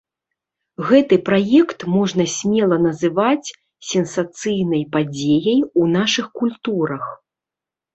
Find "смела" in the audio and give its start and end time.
2.37-2.81